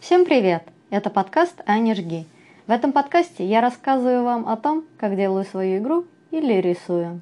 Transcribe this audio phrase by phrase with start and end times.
[0.00, 0.64] Всем привет!
[0.90, 2.26] Это подкаст «Аня жги».
[2.66, 7.20] В этом подкасте я рассказываю вам о том, как делаю свою игру или рисую.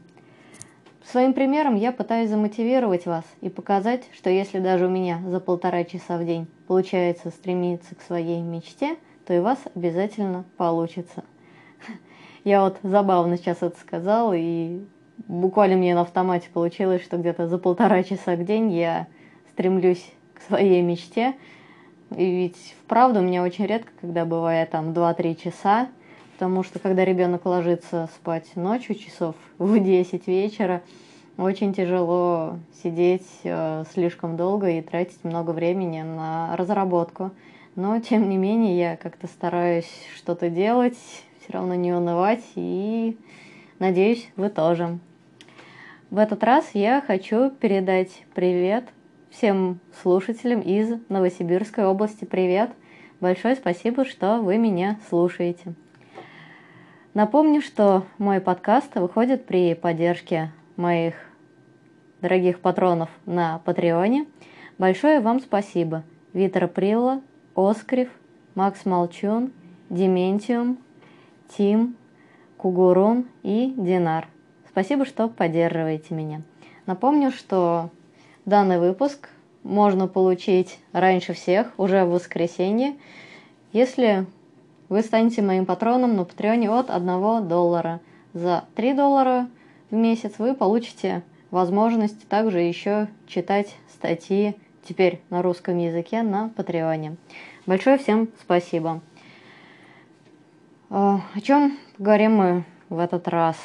[1.05, 5.85] Своим примером я пытаюсь замотивировать вас и показать, что если даже у меня за полтора
[5.85, 8.97] часа в день получается стремиться к своей мечте,
[9.27, 11.23] то и вас обязательно получится.
[12.45, 14.81] Я вот забавно сейчас это сказала, и
[15.27, 19.07] буквально мне на автомате получилось, что где-то за полтора часа в день я
[19.51, 21.35] стремлюсь к своей мечте–
[22.17, 25.89] и ведь вправду у меня очень редко, когда бывает там 2-3 часа,
[26.35, 30.83] потому что когда ребенок ложится спать ночью часов в 10 вечера,
[31.37, 37.31] очень тяжело сидеть э, слишком долго и тратить много времени на разработку.
[37.77, 40.97] Но, тем не менее, я как-то стараюсь что-то делать,
[41.41, 43.17] все равно не унывать, и
[43.79, 44.99] надеюсь, вы тоже.
[46.11, 48.85] В этот раз я хочу передать привет
[49.29, 52.71] Всем слушателям из Новосибирской области привет!
[53.21, 55.75] Большое спасибо, что вы меня слушаете.
[57.13, 61.13] Напомню, что мой подкаст выходит при поддержке моих
[62.23, 64.25] дорогих патронов на Патреоне.
[64.79, 66.05] Большое вам спасибо.
[66.33, 67.21] Витер Прилла,
[67.55, 68.09] Оскрив,
[68.55, 69.53] Макс Молчун,
[69.91, 70.79] Дементиум,
[71.55, 71.97] Тим,
[72.57, 74.27] Кугурун и Динар.
[74.79, 76.43] Спасибо, что поддерживаете меня.
[76.87, 77.91] Напомню, что
[78.49, 79.29] Данный выпуск
[79.63, 82.97] можно получить раньше всех, уже в воскресенье,
[83.73, 84.25] если
[84.89, 88.01] вы станете моим патроном на Патреоне от 1 доллара.
[88.33, 89.49] За 3 доллара
[89.91, 97.17] в месяц вы получите возможность также еще читать статьи теперь на русском языке на Патреоне.
[97.67, 99.03] Большое всем спасибо.
[100.89, 103.59] А, о чем говорим мы в этот раз?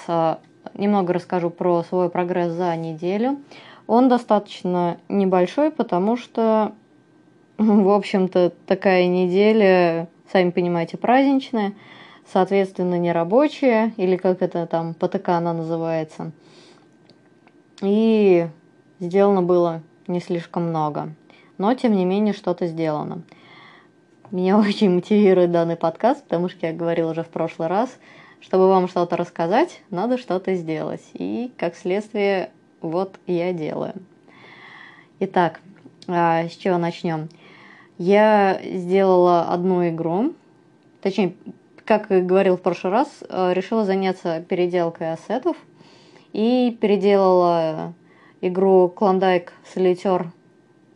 [0.73, 3.39] Немного расскажу про свой прогресс за неделю.
[3.87, 6.73] Он достаточно небольшой, потому что,
[7.57, 11.73] в общем-то, такая неделя, сами понимаете, праздничная,
[12.31, 16.31] соответственно, не рабочая, или как это там, ПТК она называется.
[17.81, 18.47] И
[18.99, 21.09] сделано было не слишком много.
[21.57, 23.23] Но, тем не менее, что-то сделано.
[24.31, 27.97] Меня очень мотивирует данный подкаст, потому что я говорила уже в прошлый раз,
[28.43, 31.01] чтобы вам что-то рассказать, надо что-то сделать.
[31.13, 33.93] И, как следствие, вот я делаю.
[35.19, 35.61] Итак,
[36.07, 37.29] а, с чего начнем?
[37.97, 40.33] Я сделала одну игру,
[41.01, 41.35] точнее,
[41.85, 45.55] как и говорил в прошлый раз, а, решила заняться переделкой ассетов
[46.33, 47.93] и переделала
[48.41, 50.33] игру Клондайк Солитер,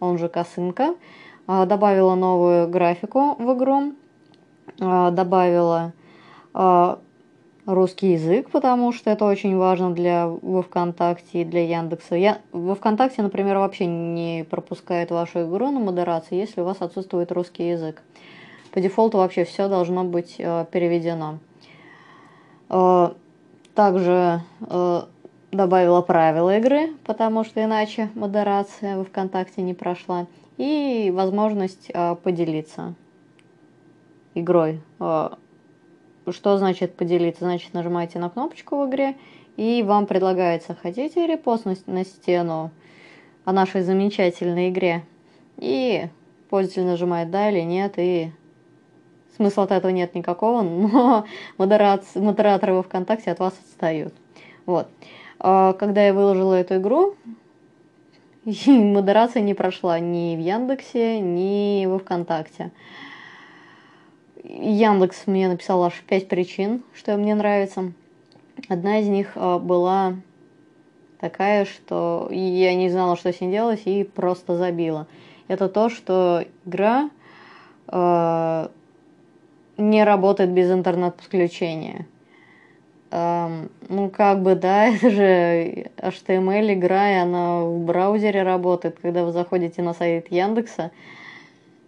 [0.01, 0.95] он же Косынка,
[1.47, 3.93] а, добавила новую графику в игру,
[4.79, 5.93] добавила
[7.67, 12.15] русский язык, потому что это очень важно для во ВКонтакте и для Яндекса.
[12.15, 17.31] Я во ВКонтакте, например, вообще не пропускает вашу игру на модерацию, если у вас отсутствует
[17.33, 18.01] русский язык.
[18.71, 21.39] По дефолту вообще все должно быть э, переведено.
[22.69, 23.11] Э,
[23.75, 25.01] также э,
[25.51, 30.27] добавила правила игры, потому что иначе модерация во ВКонтакте не прошла.
[30.55, 32.95] И возможность э, поделиться
[34.35, 34.79] игрой.
[35.01, 35.31] Э,
[36.31, 37.45] что значит поделиться?
[37.45, 39.15] Значит, нажимаете на кнопочку в игре,
[39.55, 42.71] и вам предлагается, хотите репостнуть на стену
[43.45, 45.03] о нашей замечательной игре?
[45.57, 46.07] И
[46.49, 48.31] пользователь нажимает да или нет, и
[49.35, 51.25] смысла от этого нет никакого, но
[51.57, 54.13] модерация, модераторы во ВКонтакте от вас отстают.
[54.65, 54.87] Вот.
[55.39, 57.15] А когда я выложила эту игру,
[58.65, 62.71] модерация не прошла ни в Яндексе, ни во ВКонтакте.
[64.43, 67.91] Яндекс мне написал аж пять причин, что мне нравится.
[68.69, 70.15] Одна из них а, была
[71.19, 75.07] такая, что я не знала, что с ней делать, и просто забила.
[75.47, 77.09] Это то, что игра
[77.87, 78.67] э,
[79.77, 82.05] не работает без интернет-подключения.
[83.11, 88.99] Э, ну, как бы, да, это же HTML игра, и она в браузере работает.
[89.01, 90.91] Когда вы заходите на сайт Яндекса,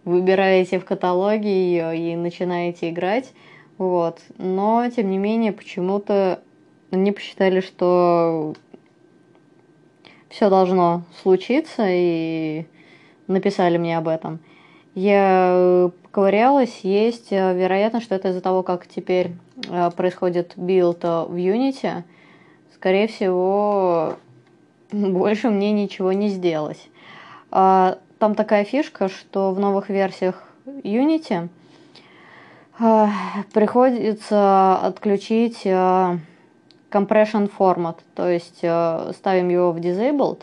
[0.04, 3.32] выбираете в каталоге ее и начинаете играть.
[3.78, 4.20] Вот.
[4.38, 6.40] Но, тем не менее, почему-то
[6.90, 8.54] они посчитали, что
[10.28, 12.66] все должно случиться, и
[13.26, 14.40] написали мне об этом.
[14.94, 19.32] Я поковырялась, есть э, вероятно, что это из-за того, как теперь
[19.68, 22.02] э, происходит билд в Unity.
[22.74, 24.16] Скорее всего,
[24.92, 26.88] больше мне ничего не сделать.
[28.20, 31.48] Там такая фишка, что в новых версиях Unity
[32.78, 33.06] э,
[33.54, 36.18] приходится отключить э,
[36.90, 40.42] compression format, то есть э, ставим его в disabled,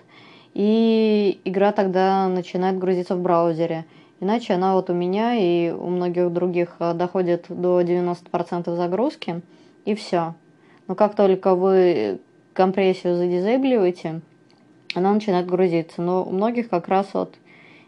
[0.55, 3.85] и игра тогда начинает грузиться в браузере.
[4.19, 9.41] Иначе она вот у меня и у многих других э, доходит до 90% загрузки,
[9.85, 10.33] и все.
[10.87, 12.21] Но как только вы
[12.53, 14.21] компрессию задизейбливаете,
[14.95, 16.01] она начинает грузиться.
[16.01, 17.35] Но у многих как раз вот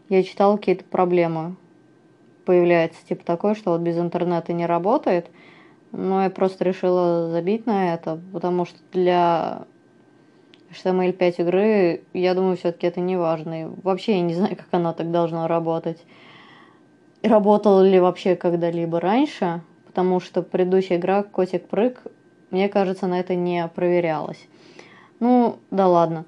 [0.10, 1.56] я читал какие-то проблемы
[2.46, 5.30] появляется, типа такое, что вот без интернета не работает.
[5.92, 9.66] Но я просто решила забить на это, потому что для
[10.72, 13.62] HTML5 игры, я думаю, все-таки это не важно.
[13.62, 16.04] И вообще я не знаю, как она так должна работать.
[17.22, 22.02] И работала ли вообще когда-либо раньше, потому что предыдущая игра Котик-прыг,
[22.50, 24.48] мне кажется, на это не проверялась.
[25.20, 26.26] Ну, да ладно.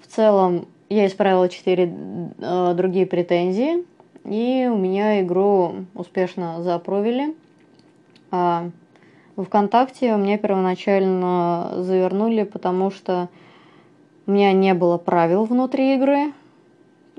[0.00, 1.94] В целом, я исправила четыре
[2.38, 3.84] э, другие претензии,
[4.24, 7.34] и у меня игру успешно запровили.
[8.32, 8.70] А
[9.36, 13.28] ВКонтакте меня первоначально завернули, потому что
[14.26, 16.32] у меня не было правил внутри игры.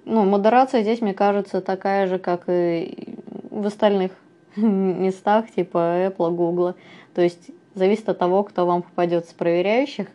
[0.06, 3.16] Ну, модерация здесь, мне кажется, такая же, как и
[3.50, 4.12] в остальных
[4.56, 6.76] местах, типа Apple, Google.
[7.14, 10.08] То есть зависит от того, кто вам попадется с проверяющих,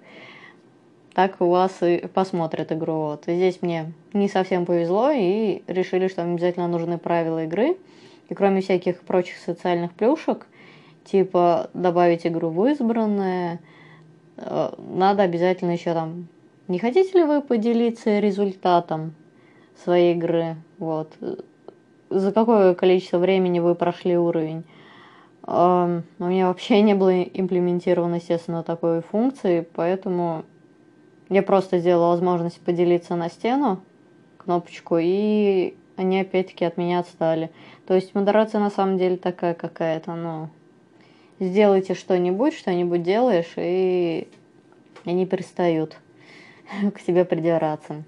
[1.17, 2.93] так у вас и посмотрят игру.
[2.93, 3.23] Вот.
[3.23, 7.79] здесь мне не совсем повезло, и решили, что обязательно нужны правила игры.
[8.29, 10.47] И кроме всяких прочих социальных плюшек,
[11.07, 13.61] типа добавить игру в избранное,
[14.37, 16.29] э, надо обязательно еще там
[16.69, 19.15] не хотите ли вы поделиться результатом
[19.83, 20.57] своей игры?
[20.77, 21.15] Вот.
[22.11, 24.65] За какое количество времени вы прошли уровень?
[25.47, 25.53] У
[26.19, 30.45] меня вообще не было имплементировано, естественно, такой функции, поэтому
[31.29, 33.81] я просто сделала возможность поделиться на стену,
[34.39, 37.51] кнопочку, и они опять-таки от меня отстали.
[37.87, 40.49] То есть модерация на самом деле такая какая-то, ну,
[41.41, 44.29] сделайте что-нибудь, что-нибудь делаешь, и
[45.05, 45.97] они перестают.
[46.95, 48.03] к себе придираться.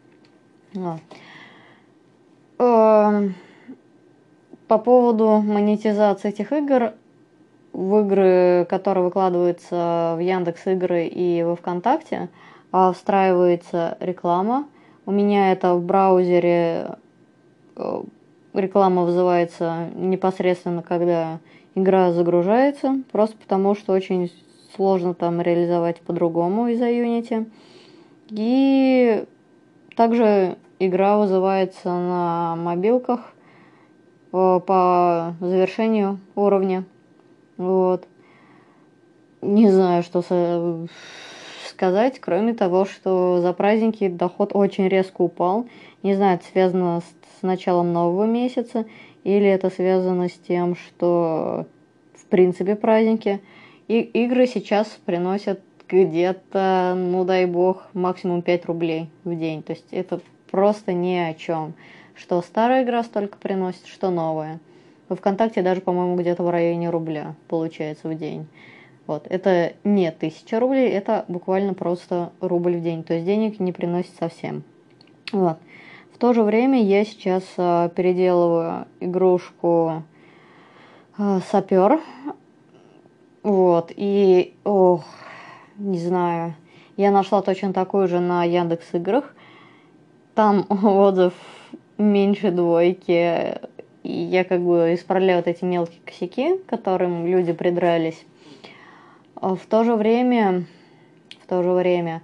[2.58, 3.34] Эм,
[4.66, 6.92] по поводу монетизации этих игр,
[7.72, 12.28] в игры, которые выкладываются в Яндекс Игры и во ВКонтакте,
[12.72, 14.66] встраивается реклама.
[15.06, 16.96] У меня это в браузере
[17.76, 18.02] э,
[18.52, 21.40] реклама вызывается непосредственно, когда
[21.74, 24.30] игра загружается, просто потому что очень
[24.74, 27.50] сложно там реализовать по-другому из-за Unity.
[28.30, 29.24] И
[29.96, 33.32] также игра вызывается на мобилках
[34.32, 36.84] э, по завершению уровня.
[37.56, 38.06] Вот.
[39.40, 40.22] Не знаю, что
[41.78, 45.68] сказать, кроме того, что за праздники доход очень резко упал.
[46.02, 48.84] Не знаю, это связано с, с началом нового месяца
[49.22, 51.66] или это связано с тем, что
[52.14, 53.40] в принципе праздники.
[53.86, 59.62] И игры сейчас приносят где-то, ну дай бог, максимум 5 рублей в день.
[59.62, 60.20] То есть это
[60.50, 61.74] просто ни о чем.
[62.16, 64.58] Что старая игра столько приносит, что новая.
[65.08, 68.48] Во ВКонтакте даже, по-моему, где-то в районе рубля получается в день.
[69.08, 69.26] Вот.
[69.30, 73.02] Это не тысяча рублей, это буквально просто рубль в день.
[73.02, 74.62] То есть денег не приносит совсем.
[75.32, 75.56] Вот.
[76.12, 80.02] В то же время я сейчас э, переделываю игрушку
[81.16, 82.00] э, сапер.
[83.42, 83.92] Вот.
[83.96, 85.06] И, ох,
[85.78, 86.54] не знаю.
[86.98, 89.34] Я нашла точно такую же на Яндекс Играх.
[90.34, 91.32] Там отзыв
[91.96, 93.58] меньше двойки.
[94.02, 98.22] И я как бы исправляю вот эти мелкие косяки, которым люди придрались.
[99.40, 100.64] А в то же время,
[101.42, 102.22] в то же время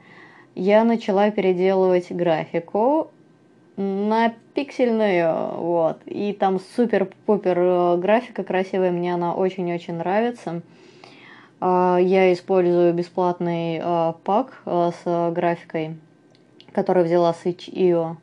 [0.54, 3.10] я начала переделывать графику
[3.76, 10.62] на пиксельную, вот, и там супер-пупер э, графика красивая, мне она очень-очень нравится.
[11.60, 15.96] А, я использую бесплатный а, пак а, с графикой,
[16.72, 18.16] который взяла с itch.io.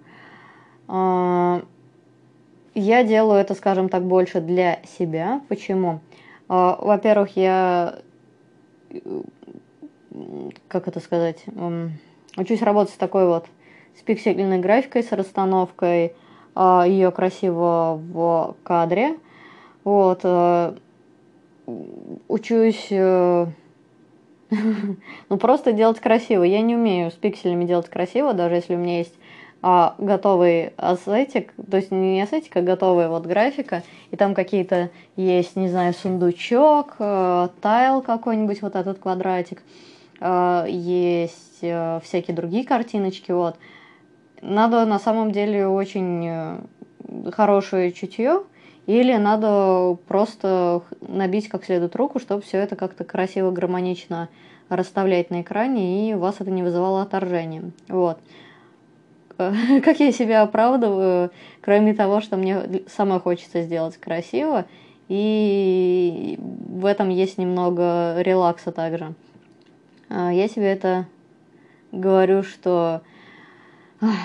[2.73, 5.41] Я делаю это, скажем так, больше для себя.
[5.49, 5.99] Почему?
[6.47, 7.99] Во-первых, я,
[10.67, 11.43] как это сказать,
[12.37, 13.45] учусь работать с такой вот,
[13.97, 16.13] с пиксельной графикой, с расстановкой
[16.55, 19.17] ее красиво в кадре.
[19.83, 20.23] Вот,
[22.27, 23.47] учусь э,
[25.29, 26.43] ну просто делать красиво.
[26.43, 29.15] Я не умею с пикселями делать красиво, даже если у меня есть
[29.63, 35.55] а, готовый ассетик, то есть не ассетик, а готовая вот графика, и там какие-то есть,
[35.55, 39.61] не знаю, сундучок, э, тайл какой-нибудь, вот этот квадратик,
[40.19, 43.55] э, есть э, всякие другие картиночки, вот.
[44.41, 46.57] Надо на самом деле очень э,
[47.31, 48.41] хорошее чутье,
[48.87, 54.29] или надо просто набить как следует руку, чтобы все это как-то красиво, гармонично
[54.69, 57.71] расставлять на экране, и у вас это не вызывало отторжения.
[57.87, 58.17] Вот.
[59.83, 61.31] Как я себя оправдываю,
[61.61, 64.65] кроме того, что мне самой хочется сделать красиво,
[65.07, 69.13] и в этом есть немного релакса также.
[70.09, 71.07] А, я себе это
[71.91, 73.01] говорю, что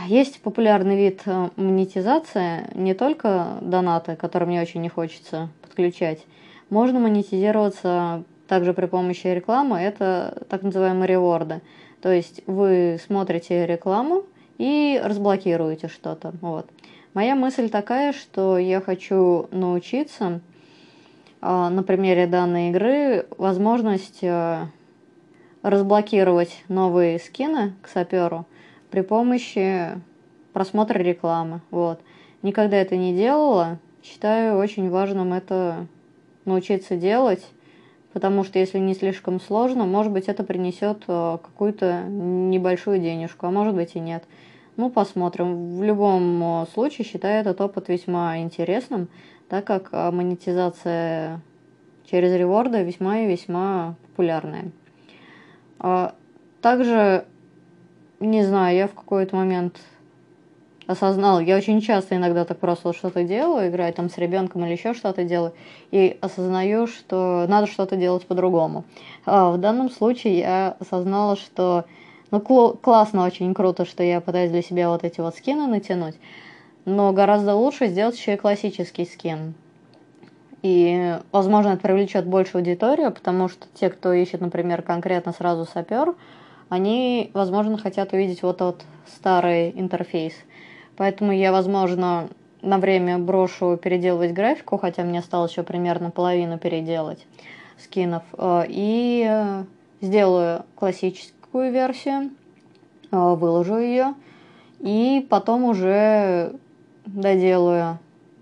[0.07, 6.25] есть популярный вид э, монетизации, не только донаты, которые мне очень не хочется подключать.
[6.71, 11.61] Можно монетизироваться также при помощи рекламы, это так называемые реворды.
[12.01, 14.25] То есть вы смотрите рекламу
[14.59, 16.33] и разблокируете что-то.
[16.41, 16.67] Вот.
[17.15, 20.41] Моя мысль такая, что я хочу научиться
[21.41, 24.67] а, на примере данной игры возможность э,
[25.63, 28.47] разблокировать новые скины к саперу
[28.91, 30.01] при помощи
[30.53, 31.61] просмотра рекламы.
[31.71, 32.01] Вот.
[32.43, 33.79] Никогда это не делала.
[34.03, 35.87] Считаю очень важным это
[36.45, 37.45] научиться делать,
[38.17, 43.51] потому что если не слишком сложно, может быть, это принесет э, какую-то небольшую денежку, а
[43.51, 44.25] может быть и нет.
[44.79, 45.77] Ну, посмотрим.
[45.77, 49.09] В любом э, случае, считаю этот опыт весьма интересным,
[49.51, 51.43] так как э, монетизация
[52.11, 54.71] через реворды весьма и весьма популярная.
[55.79, 56.15] А
[56.63, 57.27] также
[58.19, 59.79] не знаю, я в какой-то момент
[60.87, 64.95] осознал, я очень часто иногда так просто что-то делаю, играю там с ребенком или еще
[64.95, 65.53] что-то делаю,
[65.91, 68.85] и осознаю, что надо что-то делать по-другому.
[69.25, 71.85] А в данном случае я осознала, что
[72.31, 76.17] ну, кл- классно, очень круто, что я пытаюсь для себя вот эти вот скины натянуть,
[76.85, 79.55] но гораздо лучше сделать еще и классический скин.
[80.63, 86.15] И, возможно, это привлечет больше аудиторию, потому что те, кто ищет, например, конкретно сразу сапер,
[86.69, 90.35] они, возможно, хотят увидеть вот тот старый интерфейс.
[90.97, 92.29] Поэтому я, возможно,
[92.63, 97.27] на время брошу переделывать графику, хотя мне осталось еще примерно половину переделать
[97.79, 99.65] скинов, э, и э,
[100.01, 102.31] сделаю классическую версию,
[103.11, 104.15] э, выложу ее,
[104.81, 106.55] и потом уже
[107.05, 107.99] доделаю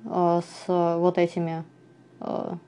[0.06, 1.64] с вот этими
[2.20, 2.58] с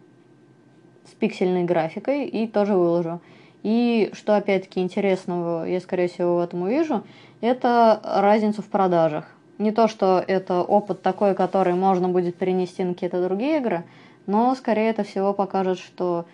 [1.18, 3.20] пиксельной графикой и тоже выложу.
[3.62, 7.02] И что опять-таки интересного я, скорее всего, в этом увижу,
[7.40, 9.35] это разницу в продажах.
[9.58, 13.84] Не то, что это опыт такой, который можно будет перенести на какие-то другие игры,
[14.26, 16.26] но скорее это всего покажет, что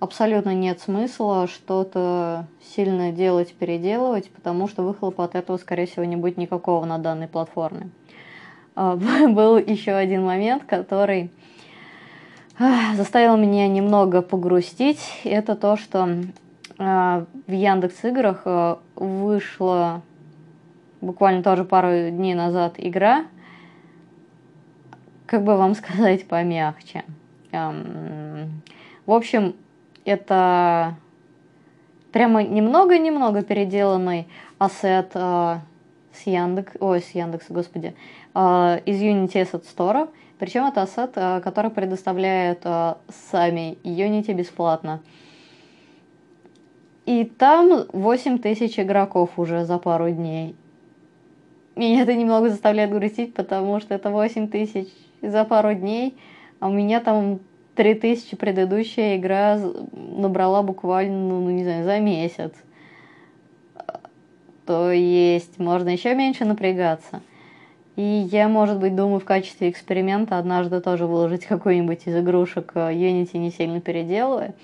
[0.00, 6.16] абсолютно нет смысла что-то сильно делать, переделывать, потому что выхлопа от этого, скорее всего, не
[6.16, 7.90] будет никакого на данной платформе.
[8.76, 8.96] А,
[9.28, 11.30] был еще один момент, который
[12.94, 15.00] заставил меня немного погрустить.
[15.24, 16.08] Это то, что
[16.78, 20.02] а, в Яндекс Играх а, вышла
[21.00, 23.26] буквально тоже пару дней назад игра,
[25.26, 27.04] как бы вам сказать помягче.
[27.52, 29.54] В общем,
[30.04, 30.96] это
[32.12, 34.28] прямо немного-немного переделанный
[34.58, 35.62] ассет а,
[36.12, 37.94] с Яндекс, ой, с Яндекс, господи,
[38.34, 40.10] из Unity Asset Store.
[40.38, 42.62] Причем это ассет, который предоставляет
[43.30, 45.00] сами Unity бесплатно.
[47.06, 50.54] И там 8 тысяч игроков уже за пару дней.
[51.78, 54.88] Меня это немного заставляет грустить, потому что это 8 тысяч
[55.22, 56.18] за пару дней,
[56.58, 57.38] а у меня там
[57.76, 59.60] 3 тысячи предыдущая игра
[59.92, 62.52] набрала буквально, ну, ну, не знаю, за месяц.
[64.66, 67.22] То есть можно еще меньше напрягаться.
[67.94, 72.92] И я, может быть, думаю в качестве эксперимента однажды тоже выложить какую-нибудь из игрушек э,
[72.92, 74.56] Unity не сильно переделывая,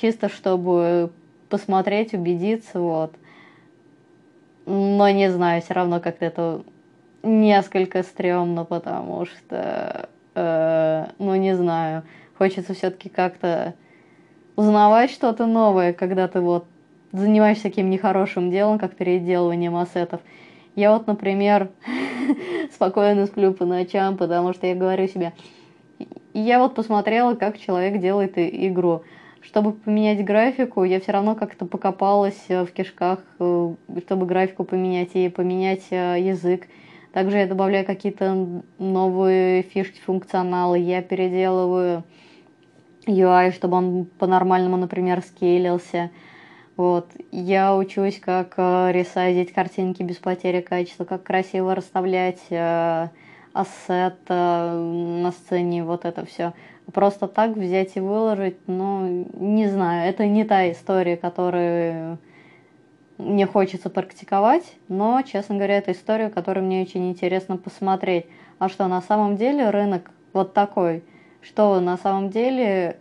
[0.00, 1.10] чисто чтобы
[1.48, 3.16] посмотреть, убедиться, вот.
[4.66, 6.62] Но не знаю, все равно как-то это
[7.22, 12.02] несколько стрёмно, потому что, э, ну не знаю,
[12.38, 13.74] хочется все-таки как-то
[14.56, 16.66] узнавать что-то новое, когда ты вот
[17.12, 20.20] занимаешься таким нехорошим делом, как переделыванием ассетов.
[20.74, 21.70] Я вот, например,
[22.72, 25.32] спокойно сплю по ночам, потому что я говорю себе,
[26.32, 29.04] я вот посмотрела, как человек делает игру
[29.44, 33.74] чтобы поменять графику, я все равно как-то покопалась э, в кишках, э,
[34.04, 36.66] чтобы графику поменять и поменять э, язык.
[37.12, 42.04] Также я добавляю какие-то новые фишки, функционалы, я переделываю
[43.06, 46.10] UI, чтобы он по-нормальному, например, скейлился.
[46.76, 47.10] Вот.
[47.30, 52.42] Я учусь, как ресайзить картинки без потери качества, как красиво расставлять
[53.52, 56.52] ассет на сцене, вот это все.
[56.92, 62.18] Просто так взять и выложить, ну, не знаю, это не та история, которую
[63.18, 68.26] мне хочется практиковать, но, честно говоря, это история, которую мне очень интересно посмотреть.
[68.58, 71.04] А что на самом деле рынок вот такой,
[71.40, 72.98] что на самом деле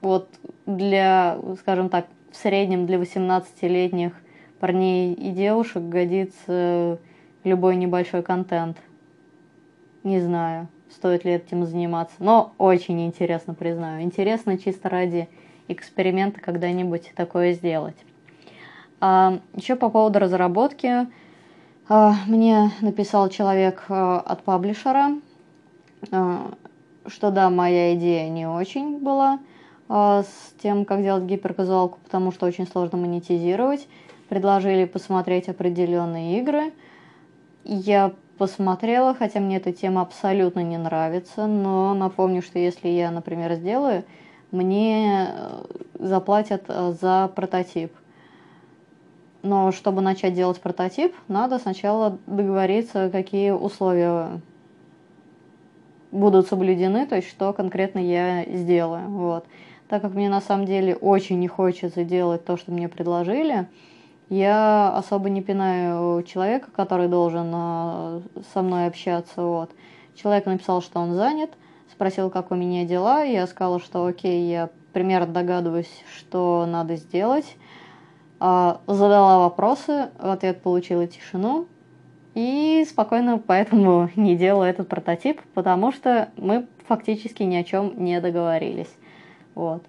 [0.00, 0.28] вот
[0.66, 4.12] для, скажем так, в среднем для 18-летних
[4.60, 6.98] парней и девушек годится
[7.44, 8.76] любой небольшой контент.
[10.06, 14.04] Не знаю, стоит ли этим заниматься, но очень интересно, признаю.
[14.04, 15.28] Интересно чисто ради
[15.66, 17.96] эксперимента когда-нибудь такое сделать.
[19.00, 21.08] А, еще по поводу разработки.
[21.88, 25.18] А, мне написал человек а, от паблишера,
[26.12, 26.52] а,
[27.08, 29.40] что да, моя идея не очень была
[29.88, 33.88] а, с тем, как делать гиперказуалку, потому что очень сложно монетизировать.
[34.28, 36.72] Предложили посмотреть определенные игры.
[37.64, 43.54] Я посмотрела, хотя мне эта тема абсолютно не нравится, но напомню, что если я, например,
[43.54, 44.04] сделаю,
[44.50, 45.64] мне э,
[45.98, 47.92] заплатят э, за прототип.
[49.42, 54.40] Но чтобы начать делать прототип, надо сначала договориться, какие условия
[56.10, 59.08] будут соблюдены, то есть что конкретно я сделаю.
[59.08, 59.46] Вот.
[59.88, 63.68] Так как мне на самом деле очень не хочется делать то, что мне предложили,
[64.28, 68.20] я особо не пинаю человека, который должен э,
[68.52, 69.42] со мной общаться.
[69.42, 69.70] Вот.
[70.14, 71.50] Человек написал, что он занят,
[71.92, 73.22] спросил, как у меня дела.
[73.22, 77.56] Я сказала, что окей, я примерно догадываюсь, что надо сделать.
[78.40, 81.66] А, задала вопросы, в ответ получила тишину.
[82.34, 88.20] И спокойно поэтому не делаю этот прототип, потому что мы фактически ни о чем не
[88.20, 88.92] договорились.
[89.54, 89.84] Вот.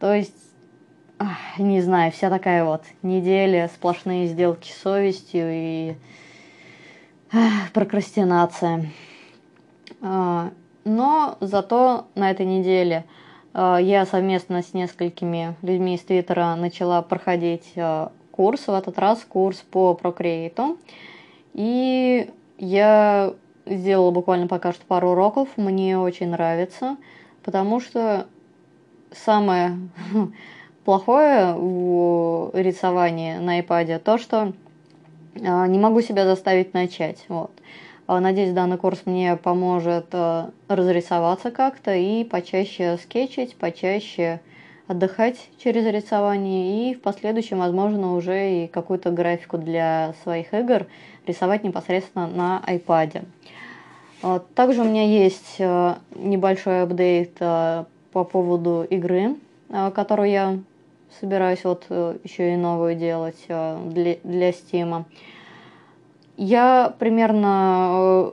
[0.00, 0.34] То есть
[1.58, 5.94] не знаю, вся такая вот неделя, сплошные сделки с совестью и
[7.72, 8.90] прокрастинация.
[10.02, 10.50] А,
[10.84, 13.04] но зато на этой неделе
[13.54, 19.24] а, я совместно с несколькими людьми из Твиттера начала проходить а, курс, в этот раз
[19.24, 20.78] курс по Procreate.
[21.54, 23.32] И я
[23.64, 26.96] сделала буквально пока что пару уроков, мне очень нравится,
[27.42, 28.26] потому что
[29.12, 29.78] самое
[30.86, 34.52] плохое в рисовании на iPad то, что
[35.44, 37.24] а, не могу себя заставить начать.
[37.26, 37.50] Вот.
[38.06, 44.40] А, надеюсь, данный курс мне поможет а, разрисоваться как-то и почаще скетчить, почаще
[44.86, 50.86] отдыхать через рисование и в последующем, возможно, уже и какую-то графику для своих игр
[51.26, 53.24] рисовать непосредственно на iPad.
[54.54, 59.34] Также у меня есть небольшой апдейт по поводу игры,
[59.68, 60.58] которую я
[61.20, 65.04] собираюсь вот э, еще и новую делать э, для, для Steam.
[66.36, 68.30] Я примерно э,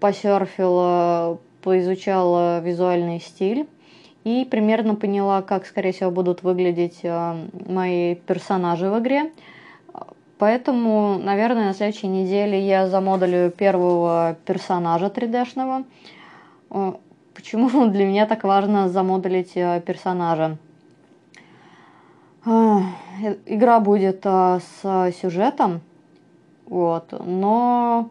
[0.00, 3.66] посерфила, поизучала визуальный стиль
[4.24, 7.02] и примерно поняла, как, скорее всего, будут выглядеть
[7.68, 9.30] мои персонажи в игре.
[10.38, 15.84] Поэтому, наверное, на следующей неделе я замодулю первого персонажа 3D-шного.
[17.34, 20.58] Почему для меня так важно замодулить персонажа?
[22.48, 22.80] А,
[23.44, 25.80] игра будет а, с сюжетом,
[26.66, 28.08] вот, но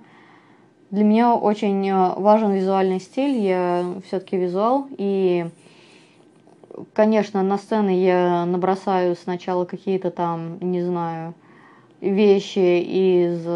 [0.92, 5.50] для меня очень а, важен визуальный стиль, я все-таки визуал, и,
[6.92, 11.34] конечно, на сцены я набросаю сначала какие-то там, не знаю,
[12.02, 13.48] вещи из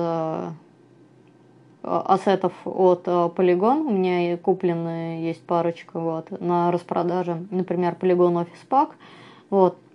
[1.84, 3.82] ассетов от Polygon.
[3.86, 7.46] У меня куплены есть парочка вот, на распродаже.
[7.52, 8.92] Например, Polygon Office Pack.
[9.50, 9.89] Вот, Э,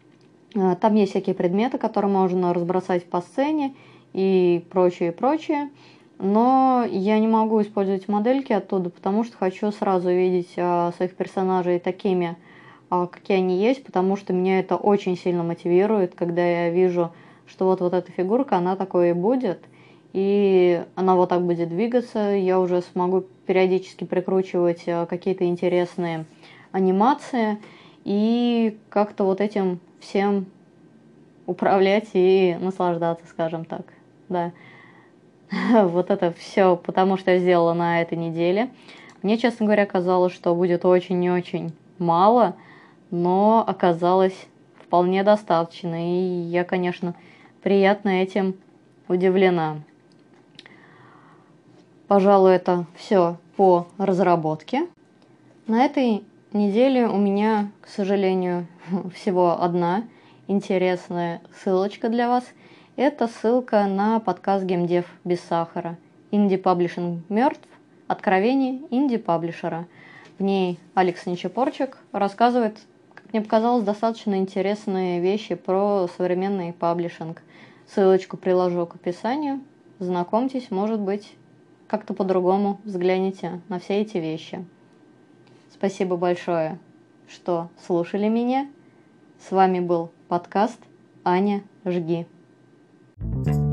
[0.81, 3.75] там есть всякие предметы, которые можно разбросать по сцене
[4.13, 5.71] и прочее, прочее.
[6.19, 11.81] Но я не могу использовать модельки оттуда, потому что хочу сразу видеть а, своих персонажей
[11.81, 12.37] такими,
[12.89, 17.11] а, какие они есть, потому что меня это очень сильно мотивирует, когда я вижу,
[17.47, 19.59] что вот, вот эта фигурка, она такой и будет,
[20.13, 26.27] и она вот так будет двигаться, я уже смогу периодически прикручивать какие-то интересные
[26.71, 27.59] анимации,
[28.05, 30.47] и как-то вот этим всем
[31.47, 33.87] управлять и наслаждаться, скажем так.
[34.29, 34.53] Да.
[35.85, 38.71] Вот это все, потому что я сделала на этой неделе.
[39.23, 42.57] Мне, честно говоря, казалось, что будет очень и очень мало,
[43.11, 44.37] но оказалось
[44.83, 45.95] вполне достаточно.
[45.95, 47.15] И я, конечно,
[47.63, 48.57] приятно этим
[49.09, 49.79] удивлена.
[52.09, 54.87] Пожалуй, это все по разработке.
[55.67, 58.67] На этой неделе у меня, к сожалению,
[59.15, 60.05] всего одна
[60.47, 62.45] интересная ссылочка для вас.
[62.97, 65.99] Это ссылка на подкаст «Геймдев без сахара».
[66.31, 67.69] Инди-паблишинг мертв.
[68.07, 69.87] Откровение инди-паблишера.
[70.39, 72.79] В ней Алекс Нечепорчик рассказывает,
[73.15, 77.43] как мне показалось, достаточно интересные вещи про современный паблишинг.
[77.89, 79.61] Ссылочку приложу к описанию.
[79.99, 81.35] Знакомьтесь, может быть,
[81.89, 84.65] как-то по-другому взгляните на все эти вещи.
[85.85, 86.79] Спасибо большое,
[87.29, 88.71] что слушали меня.
[89.47, 90.79] С вами был подкаст
[91.25, 92.27] Аня, жги.
[93.21, 93.64] thank you